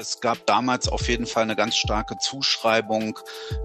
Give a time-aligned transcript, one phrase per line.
[0.00, 3.18] Es gab damals auf jeden Fall eine ganz starke Zuschreibung,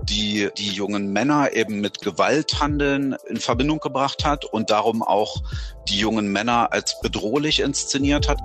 [0.03, 5.43] die die jungen Männer eben mit Gewalthandeln in Verbindung gebracht hat und darum auch
[5.87, 8.41] die jungen Männer als bedrohlich inszeniert hat.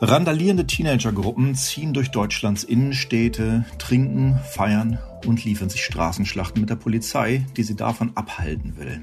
[0.00, 7.44] Randalierende Teenagergruppen ziehen durch Deutschlands Innenstädte, trinken, feiern und liefern sich Straßenschlachten mit der Polizei,
[7.56, 9.02] die sie davon abhalten will.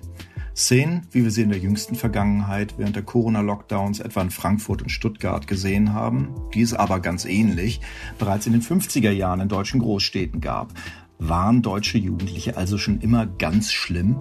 [0.59, 4.89] Szenen, wie wir sie in der jüngsten Vergangenheit während der Corona-Lockdowns etwa in Frankfurt und
[4.89, 7.79] Stuttgart gesehen haben, die es aber ganz ähnlich
[8.17, 10.73] bereits in den 50er Jahren in deutschen Großstädten gab.
[11.17, 14.19] Waren deutsche Jugendliche also schon immer ganz schlimm?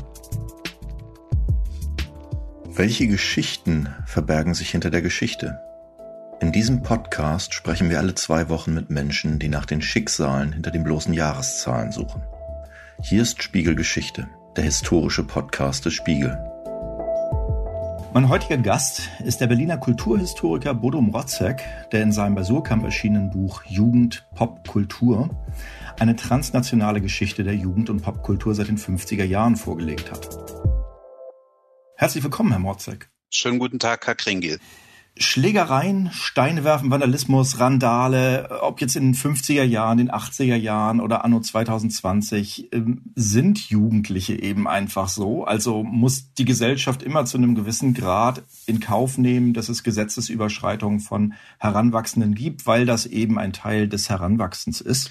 [2.66, 5.58] Welche Geschichten verbergen sich hinter der Geschichte?
[6.40, 10.70] In diesem Podcast sprechen wir alle zwei Wochen mit Menschen, die nach den Schicksalen hinter
[10.70, 12.22] den bloßen Jahreszahlen suchen.
[13.02, 16.36] Hier ist Spiegelgeschichte der historische Podcast des Spiegel.
[18.14, 21.62] Mein heutiger Gast ist der Berliner Kulturhistoriker Bodo Mrotzek,
[21.92, 25.30] der in seinem bei Surkamp erschienenen Buch Jugend, Pop, Kultur
[25.98, 30.28] eine transnationale Geschichte der Jugend- und Popkultur seit den 50er Jahren vorgelegt hat.
[31.96, 33.10] Herzlich willkommen, Herr Mrotzek.
[33.30, 34.58] Schönen guten Tag, Herr Kringel.
[35.18, 41.24] Schlägereien, Steine werfen, Vandalismus, Randale, ob jetzt in den 50er Jahren, den 80er Jahren oder
[41.24, 45.44] anno 2020, ähm, sind Jugendliche eben einfach so.
[45.44, 51.00] Also muss die Gesellschaft immer zu einem gewissen Grad in Kauf nehmen, dass es Gesetzesüberschreitungen
[51.00, 55.10] von Heranwachsenden gibt, weil das eben ein Teil des Heranwachsens ist.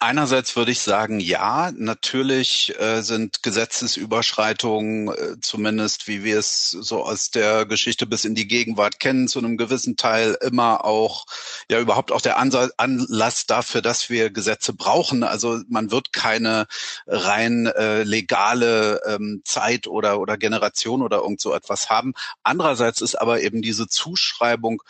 [0.00, 7.02] Einerseits würde ich sagen, ja, natürlich äh, sind Gesetzesüberschreitungen, äh, zumindest wie wir es so
[7.02, 11.26] aus der Geschichte bis in die Gegenwart kennen, zu einem gewissen Teil immer auch,
[11.68, 15.24] ja überhaupt auch der Ansatz, Anlass dafür, dass wir Gesetze brauchen.
[15.24, 16.68] Also man wird keine
[17.08, 22.14] rein äh, legale ähm, Zeit oder, oder Generation oder irgend so etwas haben.
[22.44, 24.80] Andererseits ist aber eben diese Zuschreibung,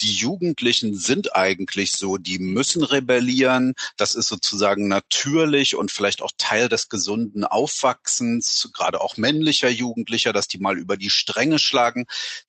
[0.00, 3.74] die Jugendlichen sind eigentlich so, die müssen rebellieren.
[3.96, 10.32] Das ist sozusagen natürlich und vielleicht auch Teil des gesunden Aufwachsens, gerade auch männlicher Jugendlicher,
[10.32, 12.06] dass die mal über die Stränge schlagen.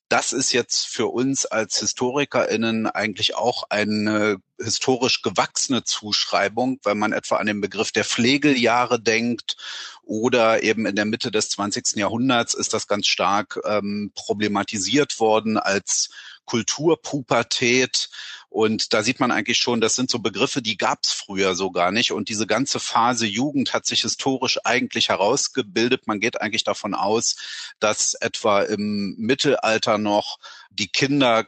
[0.10, 7.12] Das ist jetzt für uns als HistorikerInnen eigentlich auch eine historisch gewachsene Zuschreibung, wenn man
[7.12, 9.58] etwa an den Begriff der Pflegeljahre denkt
[10.04, 11.96] oder eben in der Mitte des 20.
[11.96, 16.10] Jahrhunderts ist das ganz stark ähm, problematisiert worden als
[16.46, 18.10] Kulturpubertät.
[18.50, 21.72] Und da sieht man eigentlich schon, das sind so Begriffe, die gab es früher so
[21.72, 22.12] gar nicht.
[22.12, 26.08] Und diese ganze Phase Jugend hat sich historisch eigentlich herausgebildet.
[26.08, 27.36] Man geht eigentlich davon aus,
[27.80, 30.38] dass etwa im Mittelalter noch
[30.70, 31.46] die Kinder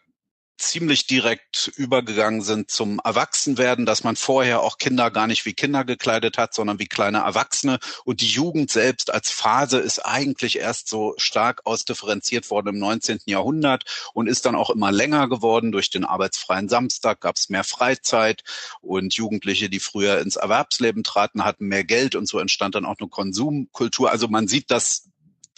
[0.58, 5.86] ziemlich direkt übergegangen sind zum Erwachsenwerden, dass man vorher auch Kinder gar nicht wie Kinder
[5.86, 7.80] gekleidet hat, sondern wie kleine Erwachsene.
[8.06, 13.20] Und die Jugend selbst als Phase ist eigentlich erst so stark ausdifferenziert worden im 19.
[13.26, 15.72] Jahrhundert und ist dann auch immer länger geworden.
[15.72, 18.44] Durch den arbeitsfreien Samstag gab es mehr Freizeit
[18.82, 22.98] und Jugendliche, die früher ins Erwerbsleben traten, hatten mehr Geld und so entstand dann auch
[23.00, 24.12] eine Konsumkultur.
[24.12, 25.10] Also man sieht, dass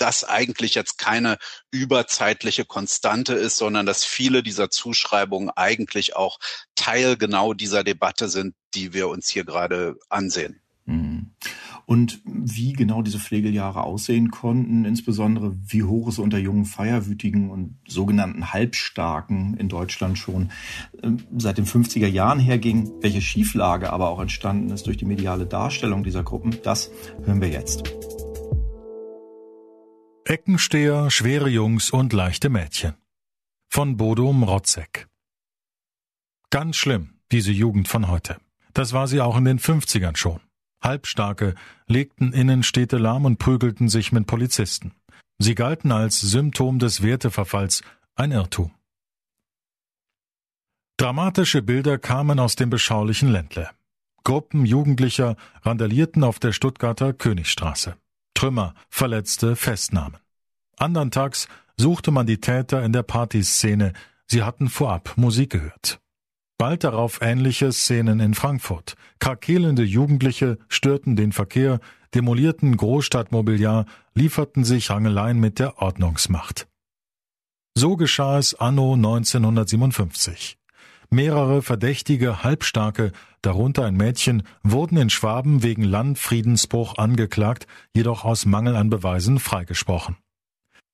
[0.01, 1.37] das eigentlich jetzt keine
[1.71, 6.39] überzeitliche Konstante ist, sondern dass viele dieser Zuschreibungen eigentlich auch
[6.75, 10.61] Teil genau dieser Debatte sind, die wir uns hier gerade ansehen.
[10.89, 11.31] Mhm.
[11.85, 17.77] Und wie genau diese Pflegeljahre aussehen konnten, insbesondere wie hoch es unter jungen Feierwütigen und
[17.87, 20.51] sogenannten Halbstarken in Deutschland schon
[21.01, 25.45] ähm, seit den 50er Jahren herging, welche Schieflage aber auch entstanden ist durch die mediale
[25.45, 26.91] Darstellung dieser Gruppen, das
[27.25, 27.83] hören wir jetzt.
[30.29, 32.93] Eckensteher, schwere Jungs und leichte Mädchen.
[33.67, 35.07] Von Bodo Mrotzek.
[36.51, 38.37] Ganz schlimm, diese Jugend von heute.
[38.75, 40.39] Das war sie auch in den 50ern schon.
[40.83, 41.55] Halbstarke
[41.87, 44.91] legten Innenstädte lahm und prügelten sich mit Polizisten.
[45.39, 47.81] Sie galten als Symptom des Werteverfalls,
[48.13, 48.71] ein Irrtum.
[50.97, 53.71] Dramatische Bilder kamen aus dem beschaulichen Ländle.
[54.23, 57.97] Gruppen Jugendlicher randalierten auf der Stuttgarter Königstraße.
[58.39, 60.15] Trümmer, Verletzte, Festnahmen.
[60.77, 63.91] Andern Tags suchte man die Täter in der Partyszene,
[64.27, 65.99] sie hatten vorab Musik gehört.
[66.57, 68.95] Bald darauf ähnliche Szenen in Frankfurt.
[69.19, 71.81] Krakelende Jugendliche störten den Verkehr,
[72.15, 76.69] demolierten Großstadtmobiliar, lieferten sich Rangeleien mit der Ordnungsmacht.
[77.75, 80.58] So geschah es anno 1957.
[81.11, 83.11] Mehrere verdächtige Halbstarke,
[83.41, 87.65] darunter ein Mädchen, wurden in Schwaben wegen Landfriedensbruch angeklagt,
[87.95, 90.17] jedoch aus Mangel an Beweisen freigesprochen.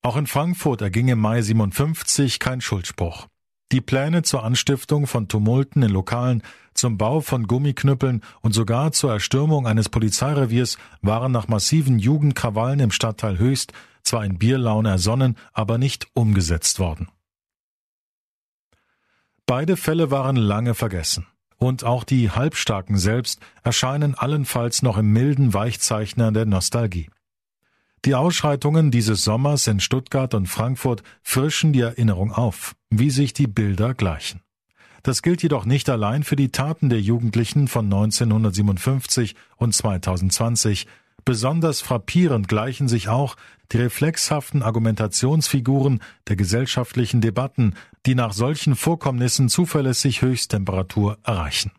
[0.01, 3.27] Auch in Frankfurt erging im Mai 57 kein Schuldspruch.
[3.71, 6.43] Die Pläne zur Anstiftung von Tumulten in Lokalen,
[6.75, 12.91] zum Bau von Gummiknüppeln und sogar zur Erstürmung eines Polizeireviers waren nach massiven Jugendkrawallen im
[12.91, 13.73] Stadtteil Höchst
[14.03, 17.07] zwar in Bierlaune ersonnen, aber nicht umgesetzt worden.
[19.47, 21.27] Beide Fälle waren lange vergessen.
[21.57, 27.09] Und auch die Halbstarken selbst erscheinen allenfalls noch im milden Weichzeichner der Nostalgie.
[28.05, 33.47] Die Ausschreitungen dieses Sommers in Stuttgart und Frankfurt frischen die Erinnerung auf, wie sich die
[33.47, 34.41] Bilder gleichen.
[35.03, 40.87] Das gilt jedoch nicht allein für die Taten der Jugendlichen von 1957 und 2020,
[41.25, 43.35] Besonders frappierend gleichen sich auch
[43.71, 47.73] die reflexhaften Argumentationsfiguren der gesellschaftlichen Debatten,
[48.05, 51.71] die nach solchen Vorkommnissen zuverlässig Höchsttemperatur erreichen.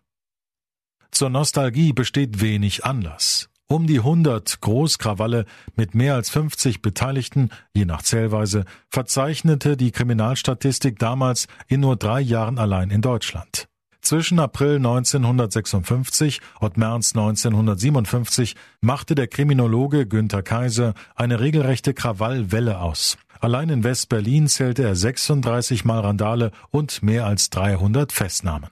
[1.11, 3.49] Zur Nostalgie besteht wenig Anlass.
[3.69, 5.45] Um die 100 Großkrawalle
[5.75, 12.21] mit mehr als 50 Beteiligten, je nach Zählweise, verzeichnete die Kriminalstatistik damals in nur drei
[12.21, 13.67] Jahren allein in Deutschland.
[14.03, 23.19] Zwischen April 1956 und März 1957 machte der Kriminologe Günther Kaiser eine regelrechte Krawallwelle aus.
[23.47, 28.71] Allein in West-Berlin zählte er 36 Mal Randale und mehr als 300 Festnahmen.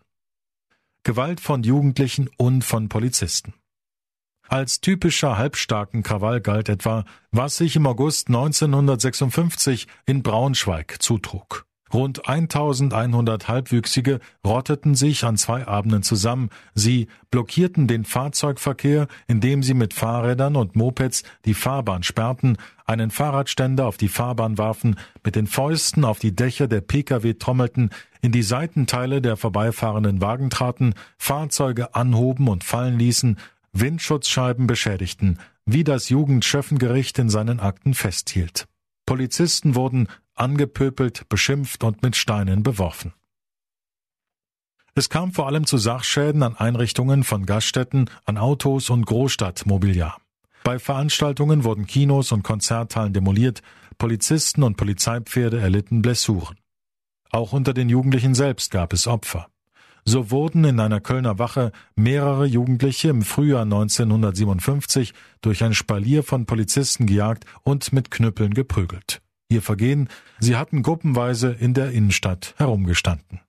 [1.05, 3.55] Gewalt von Jugendlichen und von Polizisten.
[4.49, 11.67] Als typischer halbstarken Krawall galt etwa, was sich im August 1956 in Braunschweig zutrug.
[11.95, 16.51] Rund 1100 Halbwüchsige rotteten sich an zwei Abenden zusammen.
[16.75, 23.87] Sie blockierten den Fahrzeugverkehr, indem sie mit Fahrrädern und Mopeds die Fahrbahn sperrten, einen Fahrradständer
[23.87, 27.91] auf die Fahrbahn warfen, mit den Fäusten auf die Dächer der Pkw trommelten,
[28.23, 33.39] in die Seitenteile der vorbeifahrenden Wagen traten, Fahrzeuge anhoben und fallen ließen,
[33.73, 38.67] Windschutzscheiben beschädigten, wie das Jugendschöffengericht in seinen Akten festhielt.
[39.07, 43.13] Polizisten wurden angepöpelt, beschimpft und mit Steinen beworfen.
[44.97, 50.19] Es kam vor allem zu Sachschäden an Einrichtungen von Gaststätten, an Autos und Großstadtmobiliar.
[50.63, 53.61] Bei Veranstaltungen wurden Kinos und Konzerthallen demoliert,
[53.99, 56.57] Polizisten und Polizeipferde erlitten Blessuren.
[57.31, 59.49] Auch unter den Jugendlichen selbst gab es Opfer.
[60.05, 66.47] So wurden in einer Kölner Wache mehrere Jugendliche im Frühjahr 1957 durch ein Spalier von
[66.47, 70.09] Polizisten gejagt und mit Knüppeln geprügelt ihr Vergehen,
[70.41, 73.41] sie hatten gruppenweise in der Innenstadt herumgestanden.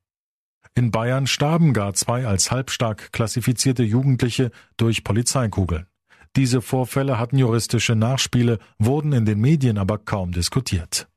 [0.76, 5.88] In Bayern starben gar zwei als halbstark klassifizierte Jugendliche durch Polizeikugeln.
[6.36, 11.08] Diese Vorfälle hatten juristische Nachspiele, wurden in den Medien aber kaum diskutiert.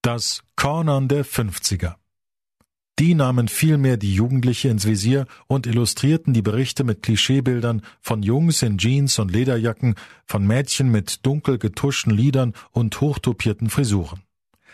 [0.00, 1.96] Das Cornern der 50er
[2.98, 8.62] die nahmen vielmehr die Jugendliche ins Visier und illustrierten die Berichte mit Klischeebildern von Jungs
[8.62, 9.96] in Jeans und Lederjacken,
[10.26, 14.22] von Mädchen mit dunkel getuschten Lidern und hochtopierten Frisuren.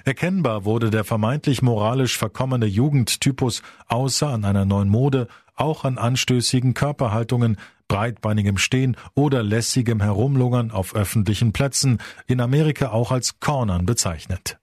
[0.05, 6.75] Erkennbar wurde der vermeintlich moralisch verkommene Jugendtypus außer an einer neuen Mode auch an anstößigen
[6.75, 7.59] Körperhaltungen,
[7.89, 14.60] breitbeinigem Stehen oder lässigem Herumlungern auf öffentlichen Plätzen, in Amerika auch als Cornern bezeichnet.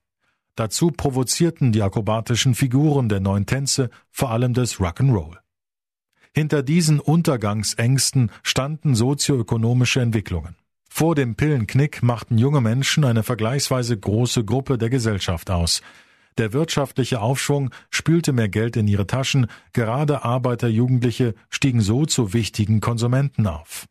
[0.58, 5.36] Dazu provozierten die akrobatischen Figuren der neuen Tänze vor allem des Rock'n'Roll.
[6.34, 10.56] Hinter diesen Untergangsängsten standen sozioökonomische Entwicklungen.
[10.90, 15.80] Vor dem Pillenknick machten junge Menschen eine vergleichsweise große Gruppe der Gesellschaft aus.
[16.38, 22.80] Der wirtschaftliche Aufschwung spülte mehr Geld in ihre Taschen, gerade Arbeiterjugendliche stiegen so zu wichtigen
[22.80, 23.86] Konsumenten auf.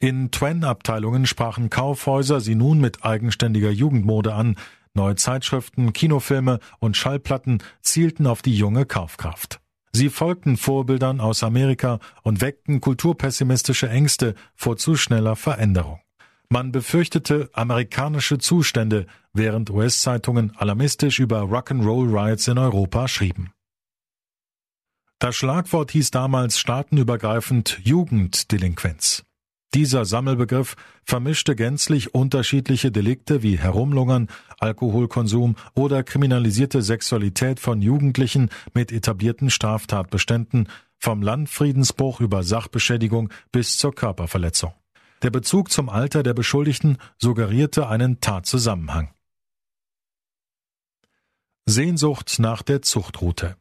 [0.00, 4.56] In Twen-Abteilungen sprachen Kaufhäuser sie nun mit eigenständiger Jugendmode an,
[4.94, 9.60] Neue Zeitschriften, Kinofilme und Schallplatten zielten auf die junge Kaufkraft.
[9.92, 16.00] Sie folgten Vorbildern aus Amerika und weckten kulturpessimistische Ängste vor zu schneller Veränderung.
[16.50, 23.52] Man befürchtete amerikanische Zustände, während US-Zeitungen alarmistisch über Rock'n'Roll Riots in Europa schrieben.
[25.18, 29.24] Das Schlagwort hieß damals staatenübergreifend Jugenddelinquenz.
[29.74, 38.92] Dieser Sammelbegriff vermischte gänzlich unterschiedliche Delikte wie Herumlungern, Alkoholkonsum oder kriminalisierte Sexualität von Jugendlichen mit
[38.92, 44.72] etablierten Straftatbeständen, vom Landfriedensbruch über Sachbeschädigung bis zur Körperverletzung.
[45.22, 49.12] Der Bezug zum Alter der Beschuldigten suggerierte einen Tatzusammenhang.
[51.66, 53.56] Sehnsucht nach der Zuchtroute.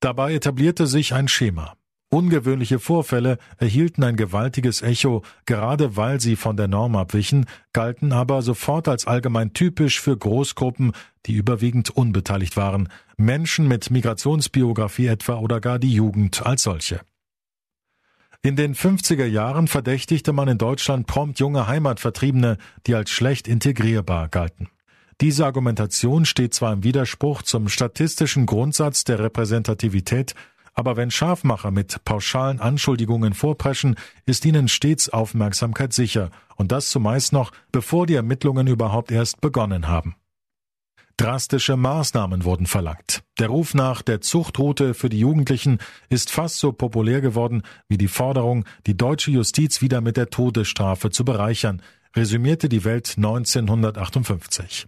[0.00, 1.76] Dabei etablierte sich ein Schema.
[2.14, 8.40] Ungewöhnliche Vorfälle erhielten ein gewaltiges Echo, gerade weil sie von der Norm abwichen, galten aber
[8.40, 10.92] sofort als allgemein typisch für Großgruppen,
[11.26, 17.00] die überwiegend unbeteiligt waren, Menschen mit Migrationsbiografie etwa oder gar die Jugend als solche.
[18.42, 24.28] In den 50er Jahren verdächtigte man in Deutschland prompt junge Heimatvertriebene, die als schlecht integrierbar
[24.28, 24.68] galten.
[25.20, 30.34] Diese Argumentation steht zwar im Widerspruch zum statistischen Grundsatz der Repräsentativität,
[30.74, 37.32] aber wenn Scharfmacher mit pauschalen Anschuldigungen vorpreschen, ist ihnen stets Aufmerksamkeit sicher, und das zumeist
[37.32, 40.16] noch, bevor die Ermittlungen überhaupt erst begonnen haben.
[41.16, 43.22] Drastische Maßnahmen wurden verlangt.
[43.38, 45.78] Der Ruf nach der Zuchtroute für die Jugendlichen
[46.08, 51.10] ist fast so populär geworden wie die Forderung, die deutsche Justiz wieder mit der Todesstrafe
[51.10, 51.82] zu bereichern,
[52.16, 54.86] resümierte die Welt 1958.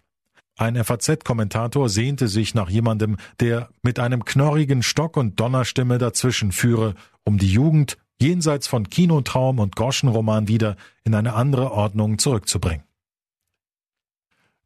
[0.59, 6.95] Ein FAZ-Kommentator sehnte sich nach jemandem, der mit einem knorrigen Stock und Donnerstimme dazwischen führe,
[7.25, 12.85] um die Jugend jenseits von Kinotraum und Groschenroman wieder in eine andere Ordnung zurückzubringen.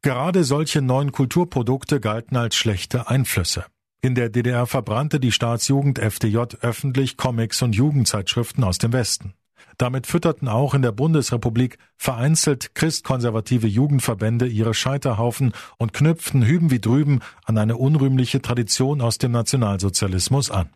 [0.01, 3.65] Gerade solche neuen Kulturprodukte galten als schlechte Einflüsse.
[4.01, 9.35] In der DDR verbrannte die Staatsjugend FDJ öffentlich Comics und Jugendzeitschriften aus dem Westen.
[9.77, 16.79] Damit fütterten auch in der Bundesrepublik vereinzelt christkonservative Jugendverbände ihre Scheiterhaufen und knüpften hüben wie
[16.79, 20.69] drüben an eine unrühmliche Tradition aus dem Nationalsozialismus an.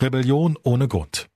[0.00, 1.28] Rebellion ohne Grund.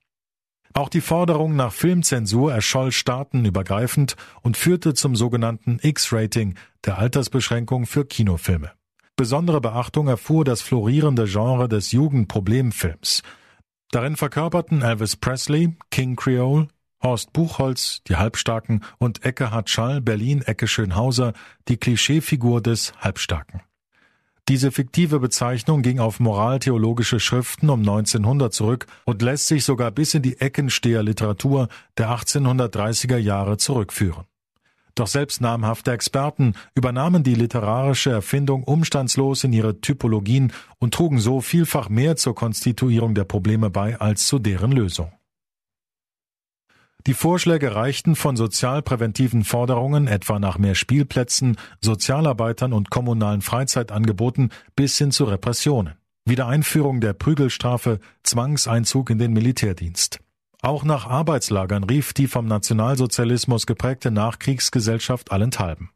[0.74, 6.54] Auch die Forderung nach Filmzensur erscholl staatenübergreifend und führte zum sogenannten X-Rating,
[6.84, 8.72] der Altersbeschränkung für Kinofilme.
[9.16, 13.22] Besondere Beachtung erfuhr das florierende Genre des Jugendproblemfilms.
[13.90, 16.68] Darin verkörperten Elvis Presley, King Creole,
[17.02, 21.34] Horst Buchholz, die Halbstarken und Eckehard Schall, Berlin Ecke Schönhauser,
[21.68, 23.62] die Klischeefigur des Halbstarken.
[24.48, 30.14] Diese fiktive Bezeichnung ging auf moraltheologische Schriften um 1900 zurück und lässt sich sogar bis
[30.14, 34.24] in die Eckensteher-Literatur der 1830er Jahre zurückführen.
[34.96, 41.42] Doch selbst namhafte Experten übernahmen die literarische Erfindung umstandslos in ihre Typologien und trugen so
[41.42, 45.12] vielfach mehr zur Konstituierung der Probleme bei als zu deren Lösung.
[47.06, 54.98] Die Vorschläge reichten von sozialpräventiven Forderungen, etwa nach mehr Spielplätzen, Sozialarbeitern und kommunalen Freizeitangeboten, bis
[54.98, 55.94] hin zu Repressionen.
[56.24, 60.18] Wiedereinführung der Prügelstrafe, Zwangseinzug in den Militärdienst.
[60.66, 65.90] Auch nach Arbeitslagern rief die vom Nationalsozialismus geprägte Nachkriegsgesellschaft allenthalben.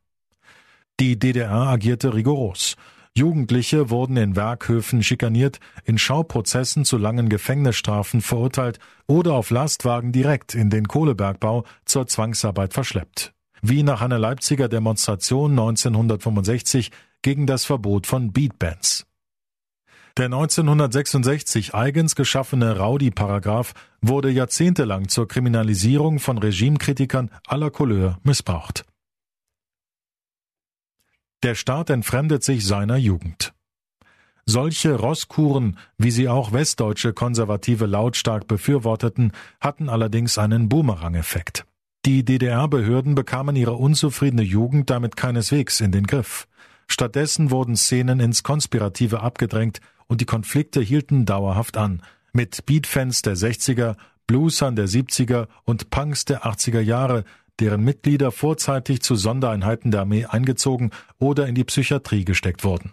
[1.01, 2.77] Die DDR agierte rigoros.
[3.13, 10.55] Jugendliche wurden in Werkhöfen schikaniert, in Schauprozessen zu langen Gefängnisstrafen verurteilt oder auf Lastwagen direkt
[10.55, 13.33] in den Kohlebergbau zur Zwangsarbeit verschleppt.
[13.63, 19.05] Wie nach einer Leipziger Demonstration 1965 gegen das Verbot von Beatbands.
[20.17, 28.85] Der 1966 eigens geschaffene Rowdy-Paragraph wurde jahrzehntelang zur Kriminalisierung von Regimekritikern aller Couleur missbraucht.
[31.43, 33.55] Der Staat entfremdet sich seiner Jugend.
[34.47, 41.67] Solche Rosskuren, wie sie auch westdeutsche Konservative lautstark befürworteten, hatten allerdings einen Boomerang-Effekt.
[42.05, 46.49] Die DDR-Behörden bekamen ihre unzufriedene Jugend damit keineswegs in den Griff.
[46.89, 52.03] Stattdessen wurden Szenen ins Konspirative abgedrängt und die Konflikte hielten dauerhaft an,
[52.33, 53.95] mit Beatfans der 60er,
[54.27, 57.23] Bluesern der 70er und Punks der 80er Jahre,
[57.61, 60.91] deren Mitglieder vorzeitig zu Sondereinheiten der Armee eingezogen
[61.21, 62.93] oder in die Psychiatrie gesteckt wurden.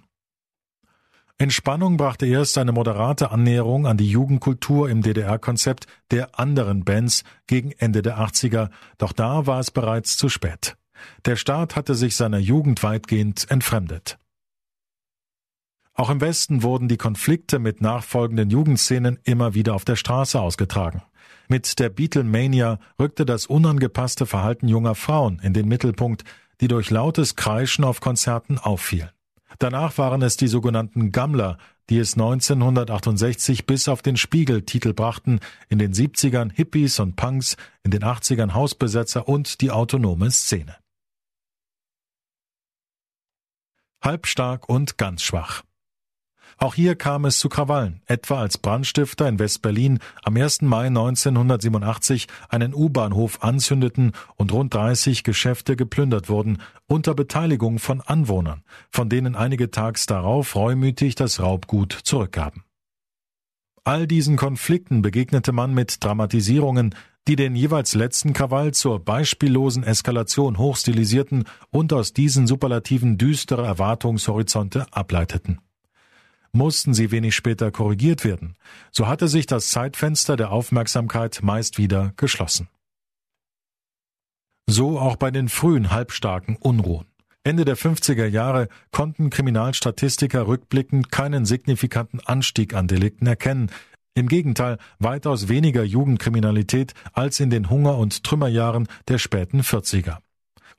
[1.40, 7.72] Entspannung brachte erst eine moderate Annäherung an die Jugendkultur im DDR-Konzept der anderen Bands gegen
[7.72, 8.70] Ende der 80er,
[9.00, 10.78] doch da war es bereits zu spät.
[11.26, 14.20] Der Staat hatte sich seiner Jugend weitgehend entfremdet.
[15.98, 21.02] Auch im Westen wurden die Konflikte mit nachfolgenden Jugendszenen immer wieder auf der Straße ausgetragen.
[21.48, 26.24] Mit der Beatlemania rückte das unangepasste Verhalten junger Frauen in den Mittelpunkt,
[26.62, 29.10] die durch lautes Kreischen auf Konzerten auffielen.
[29.58, 31.58] Danach waren es die sogenannten Gammler,
[31.90, 37.58] die es 1968 bis auf den Spiegel Titel brachten, in den 70ern Hippies und Punks,
[37.84, 40.76] in den 80ern Hausbesetzer und die autonome Szene.
[44.04, 45.64] Halbstark und ganz schwach.
[46.60, 50.64] Auch hier kam es zu Krawallen, etwa als Brandstifter in West-Berlin am 1.
[50.64, 58.64] Mai 1987 einen U-Bahnhof anzündeten und rund 30 Geschäfte geplündert wurden, unter Beteiligung von Anwohnern,
[58.90, 62.64] von denen einige tags darauf reumütig das Raubgut zurückgaben.
[63.84, 66.96] All diesen Konflikten begegnete man mit Dramatisierungen,
[67.28, 74.88] die den jeweils letzten Krawall zur beispiellosen Eskalation hochstilisierten und aus diesen Superlativen düstere Erwartungshorizonte
[74.92, 75.60] ableiteten
[76.58, 78.56] mussten sie wenig später korrigiert werden.
[78.92, 82.68] So hatte sich das Zeitfenster der Aufmerksamkeit meist wieder geschlossen.
[84.70, 87.06] So auch bei den frühen halbstarken Unruhen.
[87.44, 93.72] Ende der 50er Jahre konnten Kriminalstatistiker rückblickend keinen signifikanten Anstieg an Delikten erkennen,
[94.16, 100.18] im Gegenteil weitaus weniger Jugendkriminalität als in den Hunger- und Trümmerjahren der späten 40er.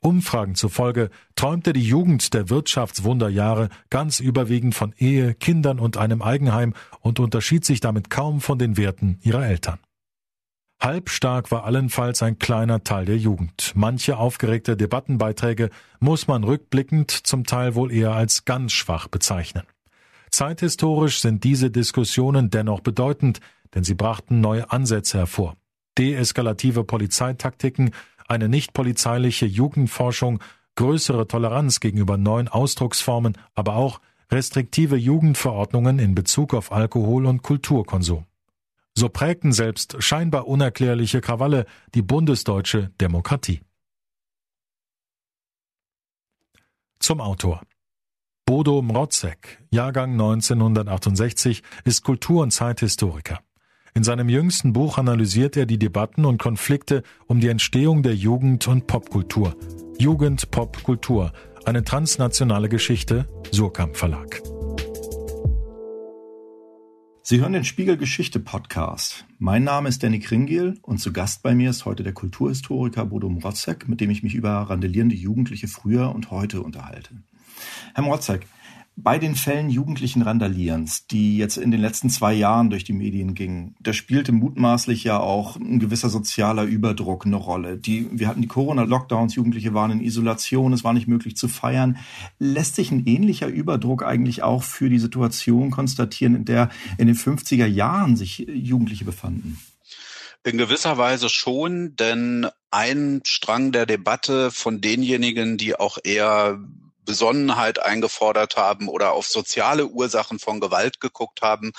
[0.01, 6.75] Umfragen zufolge träumte die Jugend der Wirtschaftswunderjahre ganz überwiegend von Ehe, Kindern und einem Eigenheim
[7.01, 9.79] und unterschied sich damit kaum von den Werten ihrer Eltern.
[10.81, 13.73] Halbstark war allenfalls ein kleiner Teil der Jugend.
[13.75, 19.65] Manche aufgeregte Debattenbeiträge muss man rückblickend zum Teil wohl eher als ganz schwach bezeichnen.
[20.31, 23.41] Zeithistorisch sind diese Diskussionen dennoch bedeutend,
[23.75, 25.57] denn sie brachten neue Ansätze hervor.
[25.99, 27.91] Deeskalative Polizeitaktiken,
[28.29, 30.41] eine nicht polizeiliche Jugendforschung,
[30.77, 38.27] größere Toleranz gegenüber neuen Ausdrucksformen, aber auch restriktive Jugendverordnungen in Bezug auf Alkohol und Kulturkonsum.
[38.95, 43.61] So prägten selbst scheinbar unerklärliche Krawalle die bundesdeutsche Demokratie.
[46.99, 47.63] Zum Autor.
[48.45, 53.41] Bodo Mrotzek, Jahrgang 1968, ist Kultur- und Zeithistoriker.
[53.99, 58.69] In seinem jüngsten Buch analysiert er die Debatten und Konflikte um die Entstehung der Jugend-
[58.69, 59.57] und Popkultur.
[59.99, 61.33] Jugend, Popkultur,
[61.65, 64.41] eine transnationale Geschichte, Surkamp Verlag.
[67.25, 69.27] Sie hören den Spiegel Geschichte Podcast.
[69.41, 73.29] Mein Name ist Danny Kringiel und zu Gast bei mir ist heute der Kulturhistoriker Bodo
[73.29, 77.17] Mrotzek, mit dem ich mich über randalierende Jugendliche früher und heute unterhalte.
[77.95, 78.47] Herr Mrotzek,
[79.01, 83.37] bei den Fällen jugendlichen Randalierens, die jetzt in den letzten zwei Jahren durch die Medien
[83.37, 87.77] gingen, da spielte mutmaßlich ja auch ein gewisser sozialer Überdruck eine Rolle.
[87.77, 91.99] Die, wir hatten die Corona-Lockdowns, Jugendliche waren in Isolation, es war nicht möglich zu feiern.
[92.41, 97.17] Lässt sich ein ähnlicher Überdruck eigentlich auch für die Situation konstatieren, in der in den
[97.17, 99.61] 50er Jahren sich Jugendliche befanden?
[100.45, 106.59] In gewisser Weise schon, denn ein Strang der Debatte von denjenigen, die auch eher
[107.09, 111.73] Besonnenheit eingefordert haben oder auf soziale Ursachen von Gewalt geguckt haben,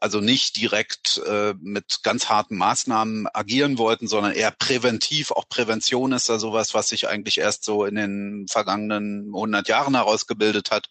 [0.00, 5.30] also nicht direkt äh, mit ganz harten Maßnahmen agieren wollten, sondern eher präventiv.
[5.30, 9.94] Auch Prävention ist da sowas, was sich eigentlich erst so in den vergangenen 100 Jahren
[9.94, 10.88] herausgebildet hat.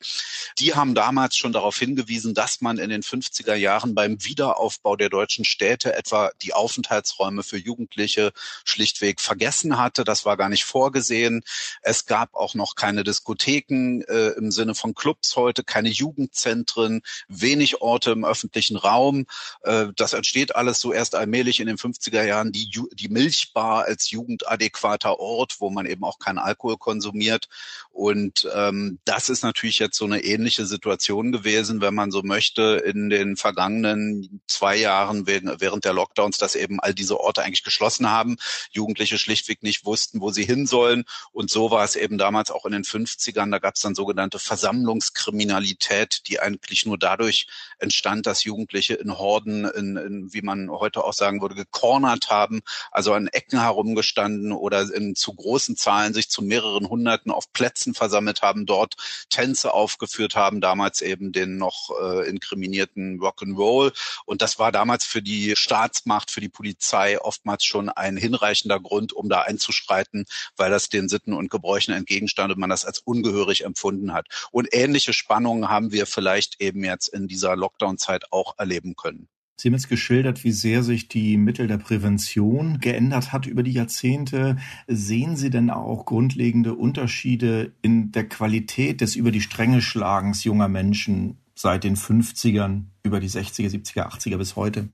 [0.59, 5.09] Die haben damals schon darauf hingewiesen, dass man in den 50er Jahren beim Wiederaufbau der
[5.09, 8.31] deutschen Städte etwa die Aufenthaltsräume für Jugendliche
[8.63, 10.03] schlichtweg vergessen hatte.
[10.03, 11.41] Das war gar nicht vorgesehen.
[11.81, 17.81] Es gab auch noch keine Diskotheken äh, im Sinne von Clubs heute, keine Jugendzentren, wenig
[17.81, 19.25] Orte im öffentlichen Raum Raum.
[19.63, 22.51] Äh, das entsteht alles so erst allmählich in den 50er Jahren.
[22.51, 27.47] Die, die Milchbar als jugendadäquater Ort, wo man eben auch keinen Alkohol konsumiert.
[27.91, 32.83] Und ähm, das ist natürlich jetzt so eine ähnliche Situation gewesen, wenn man so möchte,
[32.85, 38.09] in den vergangenen zwei Jahren während der Lockdowns, dass eben all diese Orte eigentlich geschlossen
[38.09, 38.37] haben.
[38.71, 41.05] Jugendliche schlichtweg nicht wussten, wo sie hin sollen.
[41.31, 43.51] Und so war es eben damals auch in den 50ern.
[43.51, 47.47] Da gab es dann sogenannte Versammlungskriminalität, die eigentlich nur dadurch
[47.79, 52.29] entstand, dass Jugendliche Jugendliche in Horden, in, in, wie man heute auch sagen würde, gecornert
[52.29, 57.51] haben, also an Ecken herumgestanden oder in zu großen Zahlen sich zu mehreren Hunderten auf
[57.53, 58.95] Plätzen versammelt haben, dort
[59.29, 63.93] Tänze aufgeführt haben, damals eben den noch äh, inkriminierten Rock'n'Roll.
[64.25, 69.13] Und das war damals für die Staatsmacht, für die Polizei oftmals schon ein hinreichender Grund,
[69.13, 70.25] um da einzuschreiten,
[70.57, 74.27] weil das den Sitten und Gebräuchen entgegenstand und man das als ungehörig empfunden hat.
[74.51, 79.27] Und ähnliche Spannungen haben wir vielleicht eben jetzt in dieser Lockdown-Zeit auch erlebt erleben können.
[79.57, 83.73] Sie haben jetzt geschildert, wie sehr sich die Mittel der Prävention geändert hat über die
[83.73, 84.55] Jahrzehnte.
[84.87, 90.69] Sehen Sie denn auch grundlegende Unterschiede in der Qualität des über die Stränge Schlagens junger
[90.69, 94.87] Menschen seit den 50ern, über die 60er, 70er, 80er bis heute?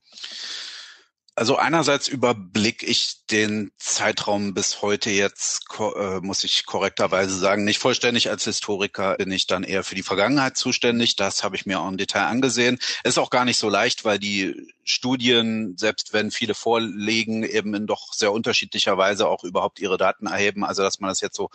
[1.38, 7.80] Also einerseits überblicke ich den Zeitraum bis heute jetzt, äh, muss ich korrekterweise sagen, nicht
[7.80, 11.18] vollständig als Historiker, bin ich dann eher für die Vergangenheit zuständig.
[11.18, 12.80] Das habe ich mir auch im Detail angesehen.
[13.04, 17.86] Ist auch gar nicht so leicht, weil die Studien, selbst wenn viele vorlegen, eben in
[17.86, 20.64] doch sehr unterschiedlicher Weise auch überhaupt ihre Daten erheben.
[20.64, 21.50] Also dass man das jetzt so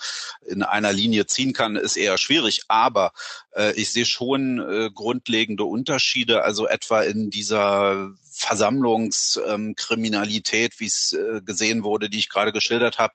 [0.46, 2.64] in einer Linie ziehen kann, ist eher schwierig.
[2.68, 3.12] Aber
[3.52, 11.42] äh, ich sehe schon äh, grundlegende Unterschiede, also etwa in dieser Versammlungskriminalität, wie es äh,
[11.44, 13.12] gesehen wurde, die ich gerade geschildert habe,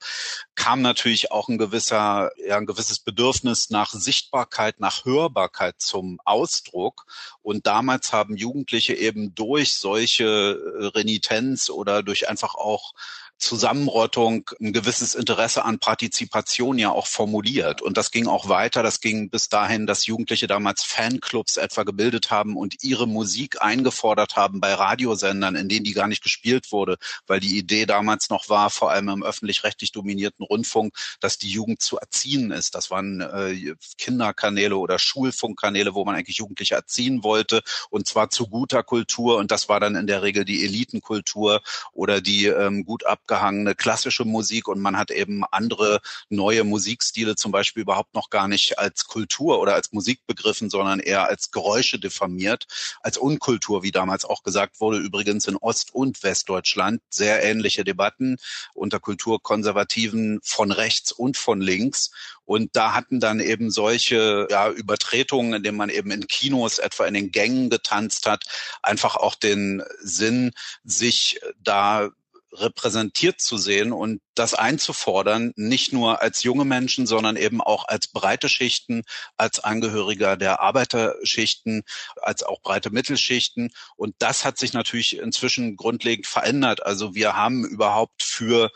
[0.53, 7.07] kam natürlich auch ein gewisser, ja, ein gewisses Bedürfnis nach Sichtbarkeit, nach Hörbarkeit zum Ausdruck.
[7.41, 12.93] Und damals haben Jugendliche eben durch solche äh, Renitenz oder durch einfach auch
[13.37, 17.81] Zusammenrottung ein gewisses Interesse an Partizipation ja auch formuliert.
[17.81, 18.81] Und das ging auch weiter.
[18.81, 24.35] Das ging bis dahin, dass Jugendliche damals Fanclubs etwa gebildet haben und ihre Musik eingefordert
[24.35, 28.49] haben bei Radiosendern, in denen die gar nicht gespielt wurde, weil die Idee damals noch
[28.49, 32.73] war, vor allem im öffentlich-rechtlich dominierten Rundfunk, dass die Jugend zu erziehen ist.
[32.73, 38.47] Das waren äh, Kinderkanäle oder Schulfunkkanäle, wo man eigentlich Jugendliche erziehen wollte und zwar zu
[38.47, 39.37] guter Kultur.
[39.37, 43.75] Und das war dann in der Regel die Elitenkultur oder die ähm, gut ab aufgehangene
[43.75, 48.79] klassische Musik und man hat eben andere neue Musikstile zum Beispiel überhaupt noch gar nicht
[48.79, 52.65] als Kultur oder als Musik begriffen, sondern eher als Geräusche diffamiert,
[53.01, 58.37] als Unkultur, wie damals auch gesagt wurde, übrigens in Ost- und Westdeutschland sehr ähnliche Debatten
[58.73, 62.11] unter Kulturkonservativen von rechts und von links.
[62.45, 67.15] Und da hatten dann eben solche ja, Übertretungen, indem man eben in Kinos etwa in
[67.15, 68.43] den Gängen getanzt hat,
[68.81, 70.51] einfach auch den Sinn,
[70.83, 72.11] sich da
[72.59, 78.07] repräsentiert zu sehen und das einzufordern, nicht nur als junge Menschen, sondern eben auch als
[78.07, 79.03] breite Schichten,
[79.37, 81.83] als Angehöriger der Arbeiterschichten,
[82.21, 83.71] als auch breite Mittelschichten.
[83.95, 86.85] Und das hat sich natürlich inzwischen grundlegend verändert.
[86.85, 88.71] Also wir haben überhaupt für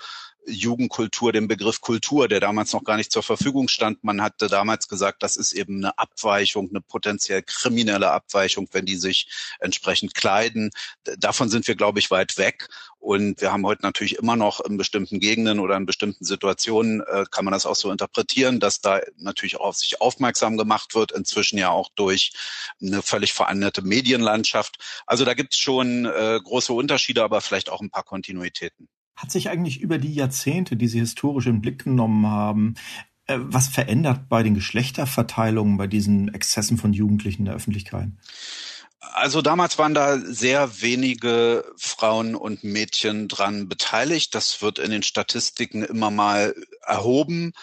[0.50, 4.04] Jugendkultur, den Begriff Kultur, der damals noch gar nicht zur Verfügung stand.
[4.04, 8.96] Man hatte damals gesagt, das ist eben eine Abweichung, eine potenziell kriminelle Abweichung, wenn die
[8.96, 9.28] sich
[9.60, 10.72] entsprechend kleiden.
[11.18, 12.68] Davon sind wir, glaube ich, weit weg.
[13.00, 17.26] Und wir haben heute natürlich immer noch in bestimmten Gegenden oder in bestimmten Situationen, äh,
[17.32, 21.14] kann man das auch so interpretieren, dass da natürlich auch auf sich aufmerksam gemacht wird,
[21.14, 22.34] inzwischen ja auch durch
[22.82, 24.78] eine völlig veränderte Medienlandschaft.
[25.08, 28.90] Also da gibt es schon äh, große Unterschiede, aber vielleicht auch ein paar Kontinuitäten.
[29.16, 32.76] Hat sich eigentlich über die Jahrzehnte, die Sie historisch im Blick genommen haben,
[33.28, 38.10] äh, was verändert bei den Geschlechterverteilungen, bei diesen Exzessen von Jugendlichen in der Öffentlichkeit?
[39.00, 44.36] Also damals waren da sehr wenige Frauen und Mädchen dran beteiligt.
[44.36, 47.54] Das wird in den Statistiken immer mal erhoben.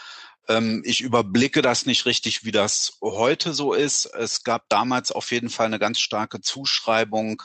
[0.49, 4.07] Ähm, ich überblicke das nicht richtig, wie das heute so ist.
[4.07, 7.43] Es gab damals auf jeden Fall eine ganz starke Zuschreibung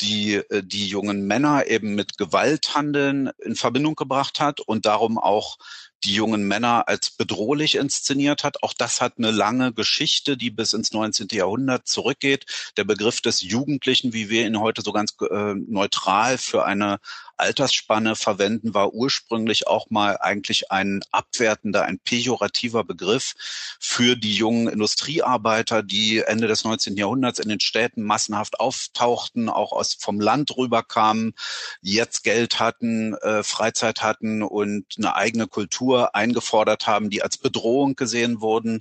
[0.00, 5.58] die äh, die jungen Männer eben mit Gewalthandeln in Verbindung gebracht hat und darum auch
[6.04, 8.62] die jungen Männer als bedrohlich inszeniert hat.
[8.62, 11.28] Auch das hat eine lange Geschichte, die bis ins 19.
[11.32, 12.46] Jahrhundert zurückgeht.
[12.76, 16.98] Der Begriff des Jugendlichen, wie wir ihn heute so ganz äh, neutral für eine
[17.40, 23.34] Altersspanne verwenden, war ursprünglich auch mal eigentlich ein abwertender, ein pejorativer Begriff
[23.80, 26.96] für die jungen Industriearbeiter, die Ende des 19.
[26.96, 31.34] Jahrhunderts in den Städten massenhaft auftauchten, auch aus vom Land rüberkamen,
[31.80, 37.96] jetzt Geld hatten, äh, Freizeit hatten und eine eigene Kultur eingefordert haben, die als Bedrohung
[37.96, 38.80] gesehen wurden.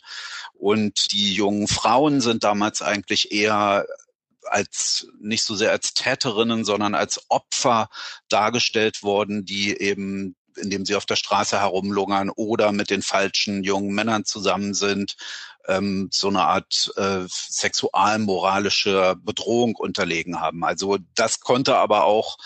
[0.53, 3.85] Und die jungen Frauen sind damals eigentlich eher
[4.51, 7.89] als nicht so sehr als Täterinnen, sondern als Opfer
[8.27, 13.93] dargestellt worden, die eben indem sie auf der Straße herumlungern oder mit den falschen jungen
[13.93, 15.15] Männern zusammen sind,
[15.67, 20.63] ähm, so eine Art äh, sexualmoralische Bedrohung unterlegen haben.
[20.63, 22.37] Also das konnte aber auch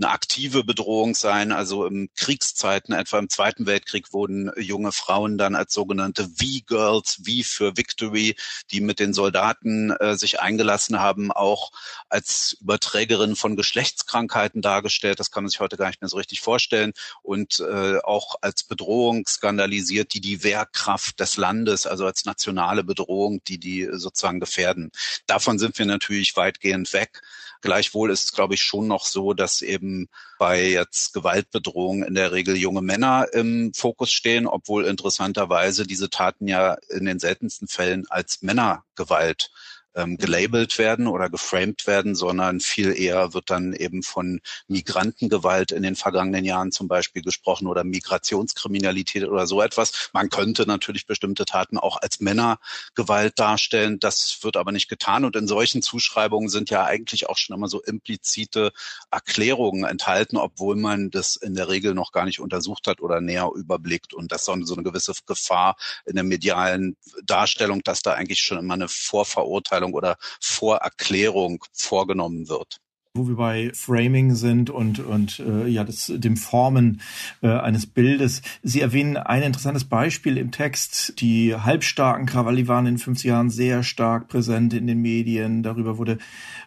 [0.00, 1.52] eine aktive Bedrohung sein.
[1.52, 7.42] Also im Kriegszeiten, etwa im Zweiten Weltkrieg, wurden junge Frauen dann als sogenannte V-Girls, V
[7.42, 8.36] für Victory,
[8.70, 11.72] die mit den Soldaten äh, sich eingelassen haben, auch
[12.08, 15.18] als Überträgerin von Geschlechtskrankheiten dargestellt.
[15.18, 16.92] Das kann man sich heute gar nicht mehr so richtig vorstellen.
[17.22, 23.42] Und äh, auch als Bedrohung skandalisiert, die die Wehrkraft des Landes, also als nationale Bedrohung,
[23.48, 24.90] die die sozusagen gefährden.
[25.26, 27.22] Davon sind wir natürlich weitgehend weg.
[27.60, 32.32] Gleichwohl ist es, glaube ich, schon noch so, dass eben bei jetzt Gewaltbedrohungen in der
[32.32, 38.06] Regel junge Männer im Fokus stehen, obwohl interessanterweise diese Taten ja in den seltensten Fällen
[38.08, 39.50] als Männergewalt
[39.98, 45.82] ähm, gelabelt werden oder geframed werden, sondern viel eher wird dann eben von Migrantengewalt in
[45.82, 50.10] den vergangenen Jahren zum Beispiel gesprochen oder Migrationskriminalität oder so etwas.
[50.12, 53.98] Man könnte natürlich bestimmte Taten auch als Männergewalt darstellen.
[53.98, 55.24] Das wird aber nicht getan.
[55.24, 58.72] Und in solchen Zuschreibungen sind ja eigentlich auch schon immer so implizite
[59.10, 63.50] Erklärungen enthalten, obwohl man das in der Regel noch gar nicht untersucht hat oder näher
[63.54, 64.14] überblickt.
[64.14, 68.58] Und das ist so eine gewisse Gefahr in der medialen Darstellung, dass da eigentlich schon
[68.58, 72.80] immer eine Vorverurteilung Beurteilung oder Vorerklärung vorgenommen wird
[73.14, 77.00] wo wir bei Framing sind und und äh, ja das dem Formen
[77.42, 78.42] äh, eines Bildes.
[78.62, 81.14] Sie erwähnen ein interessantes Beispiel im Text.
[81.20, 85.64] Die halbstarken Krawalli waren in den 50 Jahren sehr stark präsent in den Medien.
[85.64, 86.18] Darüber wurde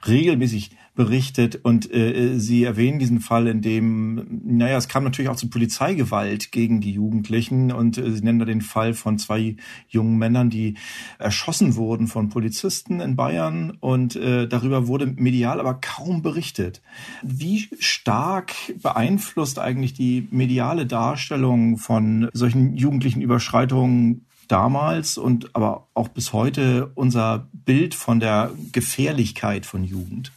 [0.05, 5.37] regelmäßig berichtet und äh, Sie erwähnen diesen Fall, in dem, naja, es kam natürlich auch
[5.37, 9.55] zu Polizeigewalt gegen die Jugendlichen und äh, Sie nennen da den Fall von zwei
[9.87, 10.75] jungen Männern, die
[11.17, 16.81] erschossen wurden von Polizisten in Bayern und äh, darüber wurde medial aber kaum berichtet.
[17.23, 26.09] Wie stark beeinflusst eigentlich die mediale Darstellung von solchen jugendlichen Überschreitungen damals und aber auch
[26.09, 30.33] bis heute unser Bild von der Gefährlichkeit von Jugend?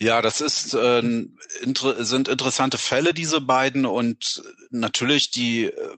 [0.00, 3.84] Ja, das ist, äh, inter sind interessante Fälle, diese beiden.
[3.84, 5.96] Und natürlich die äh,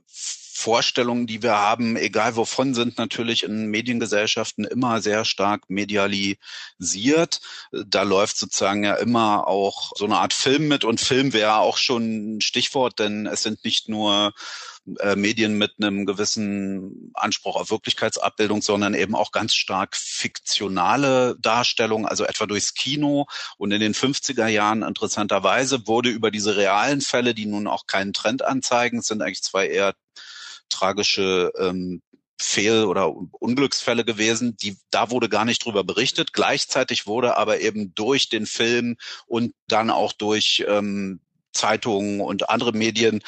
[0.61, 7.41] Vorstellungen, die wir haben, egal wovon, sind natürlich in Mediengesellschaften immer sehr stark medialisiert.
[7.73, 11.79] Da läuft sozusagen ja immer auch so eine Art Film mit und Film wäre auch
[11.79, 14.33] schon ein Stichwort, denn es sind nicht nur
[14.99, 22.07] äh, Medien mit einem gewissen Anspruch auf Wirklichkeitsabbildung, sondern eben auch ganz stark fiktionale Darstellung,
[22.07, 23.27] also etwa durchs Kino.
[23.57, 28.13] Und in den 50er Jahren interessanterweise wurde über diese realen Fälle, die nun auch keinen
[28.13, 29.95] Trend anzeigen, sind eigentlich zwei eher
[30.69, 32.03] tragische ähm,
[32.41, 36.33] Fehl- oder Unglücksfälle gewesen, die da wurde gar nicht drüber berichtet.
[36.33, 41.21] Gleichzeitig wurde aber eben durch den Film und dann auch durch ähm,
[41.53, 43.23] Zeitungen und andere Medien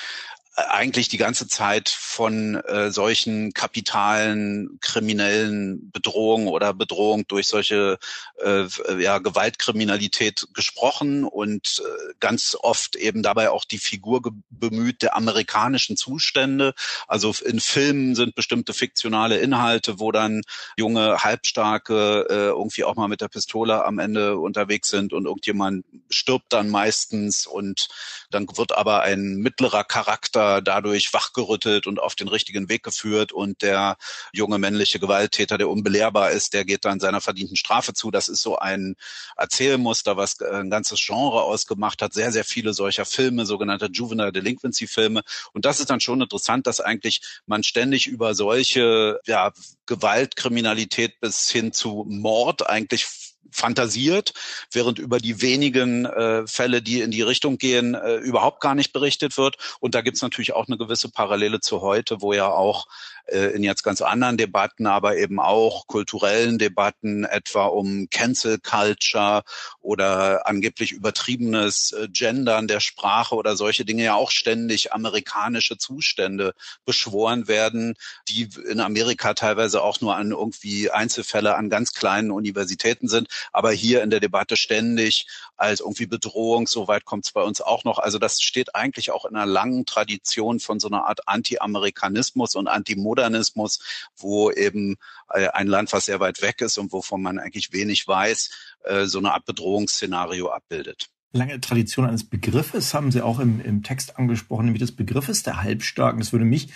[0.55, 7.99] eigentlich die ganze Zeit von äh, solchen kapitalen kriminellen Bedrohungen oder Bedrohung durch solche
[8.45, 8.67] äh,
[8.99, 15.97] ja, Gewaltkriminalität gesprochen und äh, ganz oft eben dabei auch die Figur bemüht der amerikanischen
[15.97, 16.75] Zustände.
[17.09, 20.43] Also in Filmen sind bestimmte fiktionale Inhalte, wo dann
[20.77, 25.87] junge Halbstarke äh, irgendwie auch mal mit der Pistole am Ende unterwegs sind und irgendjemand
[26.11, 27.89] stirbt dann meistens und
[28.31, 33.33] dann wird aber ein mittlerer Charakter Charakter dadurch wachgerüttelt und auf den richtigen Weg geführt
[33.33, 33.97] und der
[34.33, 38.11] junge männliche Gewalttäter, der unbelehrbar ist, der geht dann seiner verdienten Strafe zu.
[38.11, 38.97] Das ist so ein
[39.37, 42.13] Erzählmuster, was ein ganzes Genre ausgemacht hat.
[42.13, 45.23] Sehr, sehr viele solcher Filme, sogenannte Juvenile Delinquency Filme.
[45.53, 49.53] Und das ist dann schon interessant, dass eigentlich man ständig über solche ja,
[49.87, 53.07] Gewaltkriminalität bis hin zu Mord eigentlich
[53.53, 54.33] fantasiert,
[54.71, 58.93] während über die wenigen äh, Fälle, die in die Richtung gehen, äh, überhaupt gar nicht
[58.93, 59.57] berichtet wird.
[59.81, 62.87] Und da gibt's natürlich auch eine gewisse Parallele zu heute, wo ja auch
[63.27, 69.43] in jetzt ganz anderen Debatten, aber eben auch kulturellen Debatten, etwa um Cancel Culture
[69.81, 76.55] oder angeblich übertriebenes äh, Gendern der Sprache oder solche Dinge ja auch ständig amerikanische Zustände
[76.85, 77.95] beschworen werden,
[78.29, 83.73] die in Amerika teilweise auch nur an irgendwie Einzelfälle an ganz kleinen Universitäten sind, aber
[83.73, 87.99] hier in der Debatte ständig als irgendwie Bedrohung, soweit kommt es bei uns auch noch.
[87.99, 92.69] Also das steht eigentlich auch in einer langen Tradition von so einer Art Anti-Amerikanismus und
[93.13, 93.81] Anti-Modernismus,
[94.17, 94.97] wo eben
[95.31, 98.51] äh, ein Land, was sehr weit weg ist und wovon man eigentlich wenig weiß,
[98.85, 103.83] äh, so eine Art Bedrohungsszenario abbildet lange Tradition eines Begriffes haben Sie auch im, im
[103.83, 106.21] Text angesprochen, nämlich des Begriffes der Halbstarken.
[106.21, 106.69] Das würde mich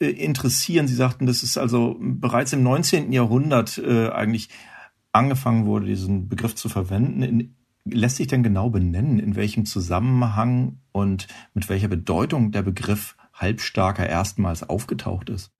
[0.00, 0.88] äh, interessieren.
[0.88, 3.12] Sie sagten, dass es also bereits im 19.
[3.12, 4.48] Jahrhundert äh, eigentlich
[5.12, 7.22] angefangen wurde, diesen Begriff zu verwenden.
[7.22, 13.16] In, lässt sich denn genau benennen, in welchem Zusammenhang und mit welcher Bedeutung der Begriff
[13.34, 15.52] Halbstarker erstmals aufgetaucht ist?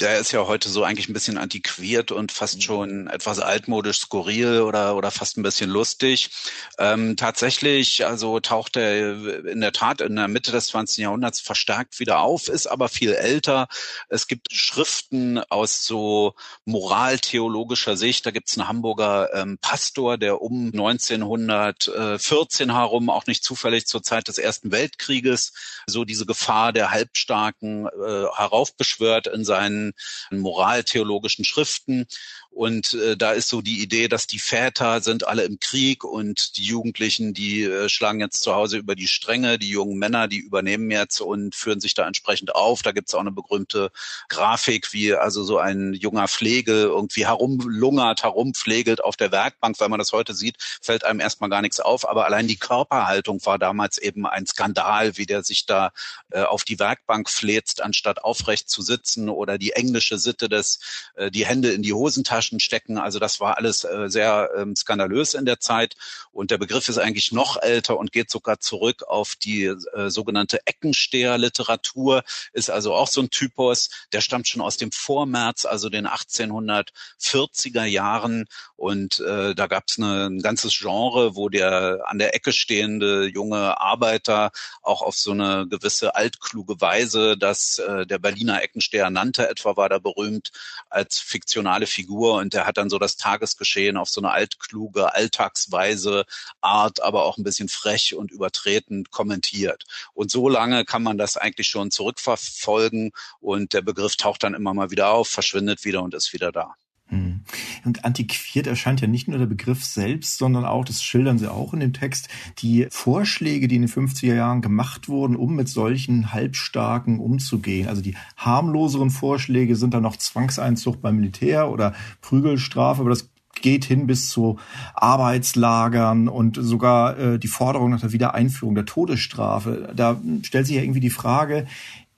[0.00, 2.60] Der ist ja heute so eigentlich ein bisschen antiquiert und fast mhm.
[2.62, 6.30] schon etwas altmodisch skurril oder, oder fast ein bisschen lustig.
[6.78, 10.98] Ähm, tatsächlich, also taucht er in der Tat in der Mitte des 20.
[10.98, 13.68] Jahrhunderts verstärkt wieder auf, ist aber viel älter.
[14.08, 16.34] Es gibt Schriften aus so
[16.64, 18.24] moraltheologischer Sicht.
[18.24, 24.02] Da gibt es einen Hamburger ähm, Pastor, der um 1914 herum, auch nicht zufällig zur
[24.02, 25.52] Zeit des Ersten Weltkrieges,
[25.86, 29.89] so diese Gefahr der Halbstarken äh, heraufbeschwört in seinen
[30.30, 32.06] moraltheologischen Schriften
[32.50, 36.56] und äh, da ist so die Idee, dass die Väter sind alle im Krieg und
[36.58, 40.38] die Jugendlichen, die äh, schlagen jetzt zu Hause über die Stränge, die jungen Männer, die
[40.38, 42.82] übernehmen jetzt und führen sich da entsprechend auf.
[42.82, 43.92] Da gibt's auch eine berühmte
[44.28, 49.78] Grafik, wie also so ein junger Pflege irgendwie herumlungert, herumpflegelt auf der Werkbank.
[49.78, 52.06] Wenn man das heute sieht, fällt einem erstmal gar nichts auf.
[52.08, 55.92] Aber allein die Körperhaltung war damals eben ein Skandal, wie der sich da
[56.30, 60.80] äh, auf die Werkbank fläzt, anstatt aufrecht zu sitzen oder die englische Sitte des,
[61.14, 62.96] äh, die Hände in die Hosentasche Taschen stecken.
[62.96, 65.94] Also das war alles äh, sehr ähm, skandalös in der Zeit.
[66.32, 70.66] Und der Begriff ist eigentlich noch älter und geht sogar zurück auf die äh, sogenannte
[70.66, 72.22] Eckensteher-Literatur,
[72.52, 77.84] ist also auch so ein Typus, der stammt schon aus dem Vormärz, also den 1840er
[77.84, 78.46] Jahren.
[78.76, 83.78] Und äh, da gab es ein ganzes Genre, wo der an der Ecke stehende junge
[83.78, 84.50] Arbeiter
[84.82, 89.90] auch auf so eine gewisse altkluge Weise, dass äh, der Berliner Eckensteher nannte, etwa war
[89.90, 90.52] da berühmt
[90.88, 96.24] als fiktionale Figur und der hat dann so das Tagesgeschehen auf so eine altkluge, alltagsweise
[96.60, 99.84] Art, aber auch ein bisschen frech und übertretend kommentiert.
[100.14, 104.74] Und so lange kann man das eigentlich schon zurückverfolgen und der Begriff taucht dann immer
[104.74, 106.74] mal wieder auf, verschwindet wieder und ist wieder da.
[107.10, 107.40] Hm.
[107.84, 111.74] Und antiquiert erscheint ja nicht nur der Begriff selbst, sondern auch, das schildern Sie auch
[111.74, 116.32] in dem Text, die Vorschläge, die in den 50er Jahren gemacht wurden, um mit solchen
[116.32, 117.88] Halbstarken umzugehen.
[117.88, 123.28] Also die harmloseren Vorschläge sind dann noch Zwangseinzug beim Militär oder Prügelstrafe, aber das
[123.60, 124.58] geht hin bis zu
[124.94, 129.92] Arbeitslagern und sogar äh, die Forderung nach der Wiedereinführung der Todesstrafe.
[129.94, 131.66] Da stellt sich ja irgendwie die Frage,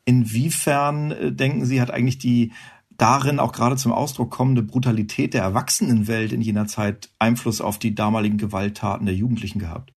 [0.04, 2.52] Inwiefern äh, denken Sie, hat eigentlich die
[2.98, 7.94] darin auch gerade zum Ausdruck kommende Brutalität der Erwachsenenwelt in jener Zeit Einfluss auf die
[7.94, 9.92] damaligen Gewalttaten der Jugendlichen gehabt?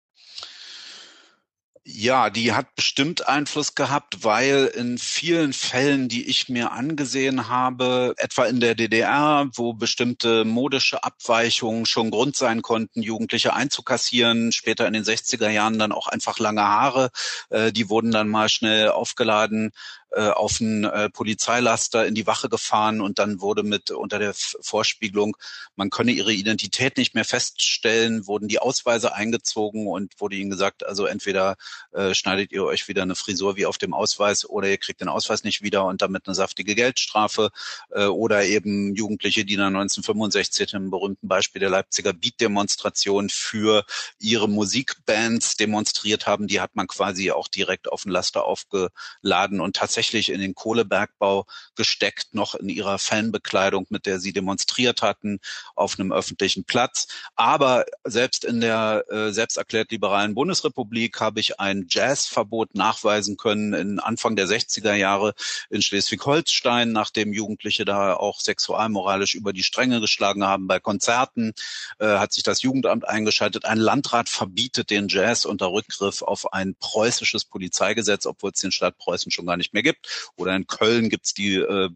[1.86, 8.14] Ja, die hat bestimmt Einfluss gehabt, weil in vielen Fällen, die ich mir angesehen habe,
[8.16, 14.86] etwa in der DDR, wo bestimmte modische Abweichungen schon Grund sein konnten, Jugendliche einzukassieren, später
[14.86, 17.10] in den 60er Jahren dann auch einfach lange Haare,
[17.50, 19.70] äh, die wurden dann mal schnell aufgeladen
[20.14, 24.32] äh, auf einen äh, Polizeilaster in die Wache gefahren und dann wurde mit unter der
[24.34, 25.36] Vorspiegelung,
[25.76, 30.86] man könne ihre Identität nicht mehr feststellen, wurden die Ausweise eingezogen und wurde ihnen gesagt,
[30.86, 31.56] also entweder
[31.92, 35.08] äh, schneidet ihr euch wieder eine Frisur wie auf dem Ausweis oder ihr kriegt den
[35.08, 37.50] Ausweis nicht wieder und damit eine saftige Geldstrafe
[37.90, 43.84] äh, oder eben Jugendliche, die dann 1965 im berühmten Beispiel der Leipziger Beat-Demonstration für
[44.20, 49.76] ihre Musikbands demonstriert haben, die hat man quasi auch direkt auf den Laster aufgeladen und
[49.76, 55.40] tatsächlich tatsächlich in den Kohlebergbau gesteckt, noch in ihrer Fanbekleidung, mit der sie demonstriert hatten,
[55.76, 57.06] auf einem öffentlichen Platz.
[57.36, 63.72] Aber selbst in der äh, selbst erklärt liberalen Bundesrepublik habe ich ein Jazzverbot nachweisen können
[63.72, 65.32] in Anfang der 60er Jahre
[65.70, 71.54] in Schleswig-Holstein, nachdem Jugendliche da auch sexualmoralisch über die Stränge geschlagen haben bei Konzerten,
[71.98, 73.64] äh, hat sich das Jugendamt eingeschaltet.
[73.64, 78.98] Ein Landrat verbietet den Jazz unter Rückgriff auf ein preußisches Polizeigesetz, obwohl es den Staat
[78.98, 80.30] Preußen schon gar nicht mehr gibt gibt.
[80.36, 81.90] Oder in Köln gibt's die äh,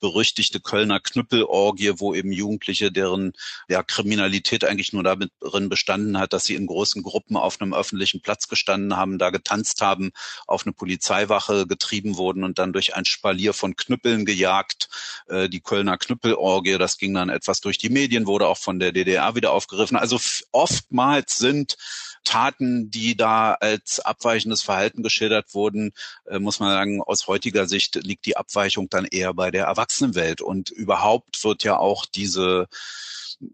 [0.00, 3.32] berüchtigte Kölner Knüppelorgie, wo eben Jugendliche, deren
[3.68, 8.20] ja, Kriminalität eigentlich nur darin bestanden hat, dass sie in großen Gruppen auf einem öffentlichen
[8.20, 10.12] Platz gestanden haben, da getanzt haben,
[10.46, 14.88] auf eine Polizeiwache getrieben wurden und dann durch ein Spalier von Knüppeln gejagt.
[15.28, 18.92] Äh, die Kölner Knüppelorgie, das ging dann etwas durch die Medien, wurde auch von der
[18.92, 19.96] DDR wieder aufgegriffen.
[19.96, 20.20] Also
[20.52, 21.76] oftmals sind
[22.26, 25.92] Taten, die da als abweichendes Verhalten geschildert wurden,
[26.26, 30.42] äh, muss man sagen, aus heutiger Sicht liegt die Abweichung dann eher bei der Erwachsenenwelt.
[30.42, 32.66] Und überhaupt wird ja auch diese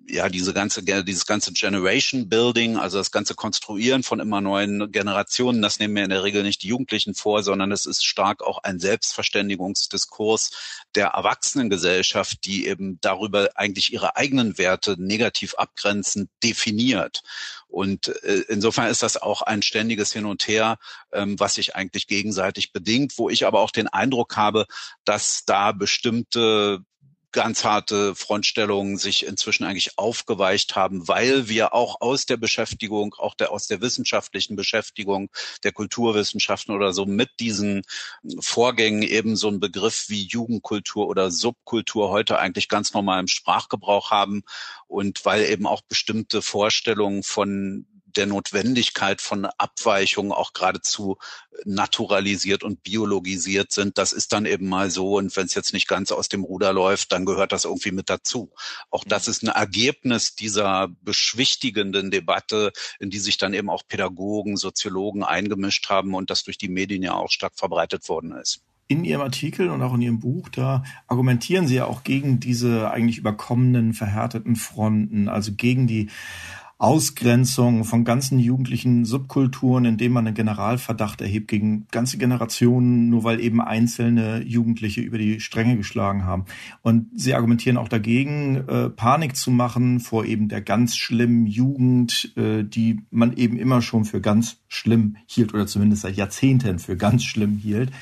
[0.06, 5.60] ja, diese ganze, dieses ganze Generation Building, also das ganze Konstruieren von immer neuen Generationen,
[5.60, 8.58] das nehmen wir in der Regel nicht die Jugendlichen vor, sondern es ist stark auch
[8.62, 10.50] ein Selbstverständigungsdiskurs
[10.94, 17.22] der Erwachsenengesellschaft, die eben darüber eigentlich ihre eigenen Werte negativ abgrenzend definiert.
[17.66, 20.76] Und äh, insofern ist das auch ein ständiges Hin und Her,
[21.12, 24.66] ähm, was sich eigentlich gegenseitig bedingt, wo ich aber auch den Eindruck habe,
[25.04, 26.84] dass da bestimmte
[27.32, 33.34] ganz harte Frontstellungen sich inzwischen eigentlich aufgeweicht haben, weil wir auch aus der Beschäftigung, auch
[33.34, 35.30] der, aus der wissenschaftlichen Beschäftigung
[35.64, 37.82] der Kulturwissenschaften oder so mit diesen
[38.40, 44.10] Vorgängen eben so einen Begriff wie Jugendkultur oder Subkultur heute eigentlich ganz normal im Sprachgebrauch
[44.10, 44.42] haben
[44.86, 51.18] und weil eben auch bestimmte Vorstellungen von der Notwendigkeit von Abweichungen auch geradezu
[51.64, 53.98] naturalisiert und biologisiert sind.
[53.98, 55.16] Das ist dann eben mal so.
[55.18, 58.10] Und wenn es jetzt nicht ganz aus dem Ruder läuft, dann gehört das irgendwie mit
[58.10, 58.52] dazu.
[58.90, 64.56] Auch das ist ein Ergebnis dieser beschwichtigenden Debatte, in die sich dann eben auch Pädagogen,
[64.56, 69.04] Soziologen eingemischt haben und das durch die Medien ja auch stark verbreitet worden ist in
[69.04, 73.16] Ihrem Artikel und auch in Ihrem Buch, da argumentieren Sie ja auch gegen diese eigentlich
[73.16, 76.10] überkommenen, verhärteten Fronten, also gegen die
[76.82, 83.38] Ausgrenzung von ganzen jugendlichen Subkulturen, indem man einen Generalverdacht erhebt gegen ganze Generationen, nur weil
[83.38, 86.44] eben einzelne Jugendliche über die Stränge geschlagen haben.
[86.82, 92.32] Und sie argumentieren auch dagegen, äh, Panik zu machen vor eben der ganz schlimmen Jugend,
[92.36, 96.96] äh, die man eben immer schon für ganz schlimm hielt oder zumindest seit Jahrzehnten für
[96.96, 97.92] ganz schlimm hielt.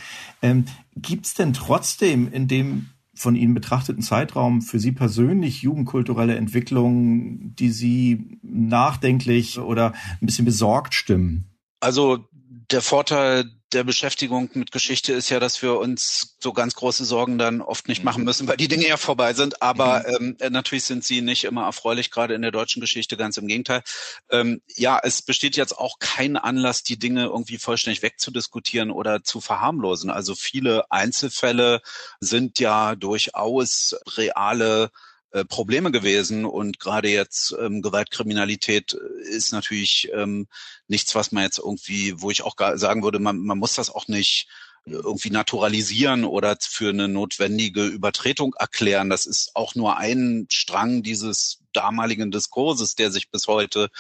[0.41, 0.65] Ähm,
[0.97, 2.87] Gibt es denn trotzdem in dem
[3.21, 10.47] von Ihnen betrachteten Zeitraum für Sie persönlich jugendkulturelle Entwicklungen, die Sie nachdenklich oder ein bisschen
[10.47, 11.45] besorgt stimmen?
[11.81, 12.25] Also
[12.71, 17.39] der Vorteil der Beschäftigung mit Geschichte ist ja, dass wir uns so ganz große Sorgen
[17.39, 19.63] dann oft nicht machen müssen, weil die Dinge ja vorbei sind.
[19.63, 20.37] Aber mhm.
[20.41, 23.83] ähm, natürlich sind sie nicht immer erfreulich, gerade in der deutschen Geschichte, ganz im Gegenteil.
[24.31, 29.41] Ähm, ja, es besteht jetzt auch kein Anlass, die Dinge irgendwie vollständig wegzudiskutieren oder zu
[29.41, 30.11] verharmlosen.
[30.11, 31.81] Also viele Einzelfälle
[32.19, 34.91] sind ja durchaus reale
[35.33, 40.49] äh, Probleme gewesen und gerade jetzt ähm, Gewaltkriminalität äh, ist natürlich ähm,
[40.89, 44.09] nichts, was man jetzt irgendwie, wo ich auch sagen würde, man, man muss das auch
[44.09, 44.49] nicht
[44.87, 49.11] irgendwie naturalisieren oder für eine notwendige Übertretung erklären.
[49.11, 53.91] Das ist auch nur ein Strang dieses damaligen Diskurses, der sich bis heute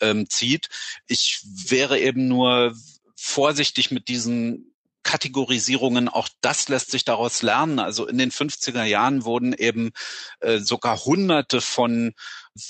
[0.00, 0.68] ähm, zieht.
[1.06, 2.74] Ich wäre eben nur
[3.16, 4.72] vorsichtig mit diesen
[5.08, 7.78] Kategorisierungen, auch das lässt sich daraus lernen.
[7.78, 9.92] Also in den 50er Jahren wurden eben
[10.40, 12.12] äh, sogar hunderte von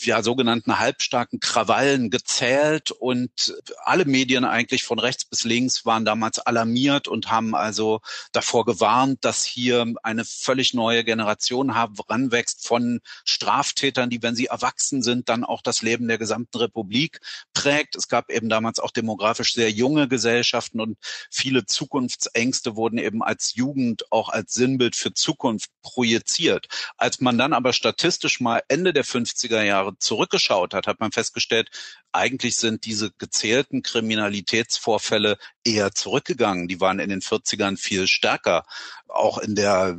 [0.00, 3.54] ja, sogenannten halbstarken Krawallen gezählt und
[3.84, 8.00] alle Medien eigentlich von rechts bis links waren damals alarmiert und haben also
[8.32, 15.02] davor gewarnt, dass hier eine völlig neue Generation heranwächst von Straftätern, die, wenn sie erwachsen
[15.02, 17.20] sind, dann auch das Leben der gesamten Republik
[17.52, 17.96] prägt.
[17.96, 20.98] Es gab eben damals auch demografisch sehr junge Gesellschaften und
[21.30, 26.68] viele Zukunftsängste wurden eben als Jugend auch als Sinnbild für Zukunft projiziert.
[26.96, 31.70] Als man dann aber statistisch mal Ende der 50er Jahre zurückgeschaut hat, hat man festgestellt,
[32.12, 36.68] eigentlich sind diese gezählten Kriminalitätsvorfälle eher zurückgegangen.
[36.68, 38.64] Die waren in den 40ern viel stärker,
[39.08, 39.98] auch in der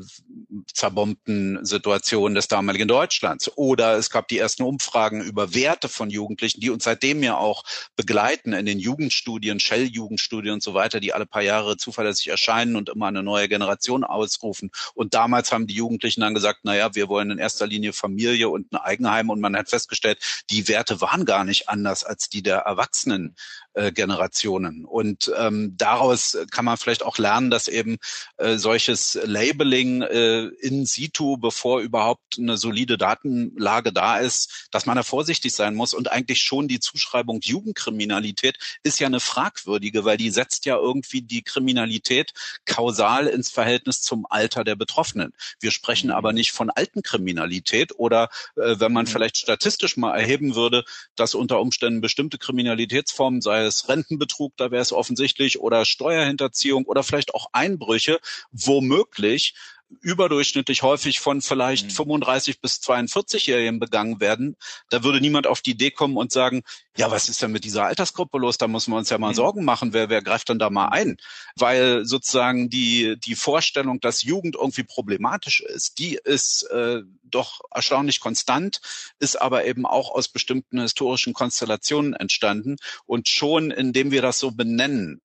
[0.73, 3.51] zerbombten Situation des damaligen Deutschlands.
[3.55, 7.63] Oder es gab die ersten Umfragen über Werte von Jugendlichen, die uns seitdem ja auch
[7.95, 12.89] begleiten in den Jugendstudien, Shell-Jugendstudien und so weiter, die alle paar Jahre zuverlässig erscheinen und
[12.89, 14.71] immer eine neue Generation ausrufen.
[14.93, 18.49] Und damals haben die Jugendlichen dann gesagt, na ja, wir wollen in erster Linie Familie
[18.49, 19.29] und ein Eigenheim.
[19.29, 23.35] Und man hat festgestellt, die Werte waren gar nicht anders als die der Erwachsenen
[23.73, 24.85] äh, Generationen.
[24.85, 27.97] Und ähm, daraus kann man vielleicht auch lernen, dass eben
[28.37, 34.97] äh, solches Labeling äh, in situ, bevor überhaupt eine solide Datenlage da ist, dass man
[34.97, 35.93] da vorsichtig sein muss.
[35.93, 41.21] Und eigentlich schon die Zuschreibung Jugendkriminalität ist ja eine fragwürdige, weil die setzt ja irgendwie
[41.21, 42.33] die Kriminalität
[42.65, 45.33] kausal ins Verhältnis zum Alter der Betroffenen.
[45.59, 50.55] Wir sprechen aber nicht von alten Kriminalität oder äh, wenn man vielleicht statistisch mal erheben
[50.55, 50.83] würde,
[51.15, 57.03] dass unter Umständen bestimmte Kriminalitätsformen, sei es Rentenbetrug, da wäre es offensichtlich, oder Steuerhinterziehung oder
[57.03, 58.19] vielleicht auch Einbrüche,
[58.51, 59.55] womöglich
[60.01, 61.91] überdurchschnittlich häufig von vielleicht mhm.
[61.91, 64.55] 35 bis 42-Jährigen begangen werden,
[64.89, 66.63] da würde niemand auf die Idee kommen und sagen,
[66.95, 68.57] ja, was ist denn mit dieser Altersgruppe los?
[68.57, 69.35] Da müssen wir uns ja mal mhm.
[69.35, 69.93] Sorgen machen.
[69.93, 71.17] Wer, wer greift denn da mal ein?
[71.55, 78.19] Weil sozusagen die, die Vorstellung, dass Jugend irgendwie problematisch ist, die ist äh, doch erstaunlich
[78.19, 78.81] konstant,
[79.19, 82.77] ist aber eben auch aus bestimmten historischen Konstellationen entstanden.
[83.05, 85.21] Und schon indem wir das so benennen,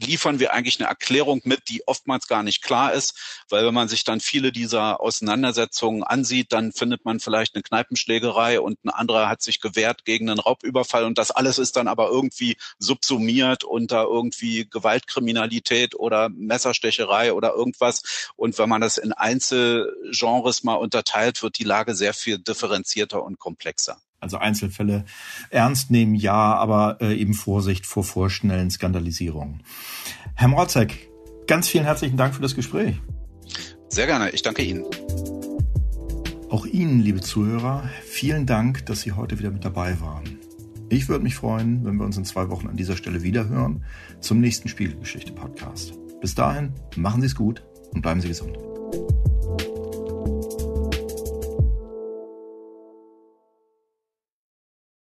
[0.00, 3.88] liefern wir eigentlich eine Erklärung mit, die oftmals gar nicht klar ist, weil wenn man
[3.88, 9.28] sich dann viele dieser Auseinandersetzungen ansieht, dann findet man vielleicht eine Kneipenschlägerei und ein anderer
[9.28, 14.04] hat sich gewehrt gegen einen Raubüberfall und das alles ist dann aber irgendwie subsumiert unter
[14.04, 18.30] irgendwie Gewaltkriminalität oder Messerstecherei oder irgendwas.
[18.36, 23.38] Und wenn man das in Einzelgenres mal unterteilt, wird die Lage sehr viel differenzierter und
[23.38, 24.00] komplexer.
[24.20, 25.04] Also Einzelfälle
[25.48, 29.62] ernst nehmen, ja, aber äh, eben Vorsicht vor vorschnellen Skandalisierungen.
[30.34, 31.08] Herr Mrotzek,
[31.46, 32.96] ganz vielen herzlichen Dank für das Gespräch.
[33.88, 34.84] Sehr gerne, ich danke Ihnen.
[36.50, 40.38] Auch Ihnen, liebe Zuhörer, vielen Dank, dass Sie heute wieder mit dabei waren.
[40.90, 43.84] Ich würde mich freuen, wenn wir uns in zwei Wochen an dieser Stelle wiederhören
[44.20, 45.94] zum nächsten Spielgeschichte-Podcast.
[46.20, 47.62] Bis dahin, machen Sie es gut
[47.92, 48.58] und bleiben Sie gesund.